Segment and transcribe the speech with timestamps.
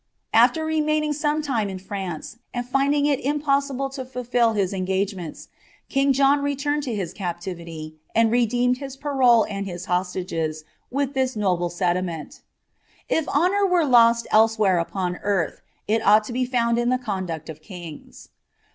[0.33, 5.47] Afler remaining some time in nnce, and finding it impossible to fulfil his engagements,
[5.89, 11.35] king John tnmed to his captivity, and redeemed his parole and his hostages with is
[11.37, 12.41] noble sentiment:^
[13.09, 17.47] If honour were lost elsewhere upon earth, it ight to be found in the conduct
[17.47, 18.29] of kings.''